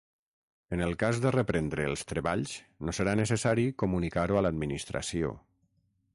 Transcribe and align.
En 0.77 0.81
el 0.85 0.95
cas 1.03 1.19
de 1.25 1.31
reprendre 1.35 1.85
els 1.89 2.05
treballs 2.13 2.55
no 2.89 2.97
serà 3.01 3.15
necessari 3.21 3.67
comunicar-ho 3.83 4.41
a 4.43 4.45
l'Administració. 4.49 5.35